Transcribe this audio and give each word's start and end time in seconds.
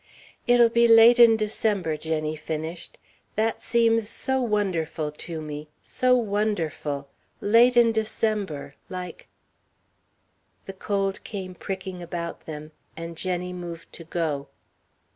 "It'll 0.47 0.69
be 0.69 0.87
late 0.87 1.19
in 1.19 1.37
December," 1.37 1.95
Jenny 1.95 2.35
finished. 2.35 2.97
"That 3.35 3.61
seems 3.61 4.09
so 4.09 4.41
wonderful 4.41 5.11
to 5.11 5.41
me 5.43 5.67
so 5.83 6.15
wonderful. 6.15 7.07
Late 7.39 7.77
in 7.77 7.91
December, 7.91 8.73
like" 8.89 9.27
The 10.65 10.73
cold 10.73 11.23
came 11.23 11.53
pricking 11.53 12.01
about 12.01 12.47
them, 12.47 12.71
and 12.97 13.15
Jenny 13.15 13.53
moved 13.53 13.93
to 13.93 14.03
go. 14.03 14.47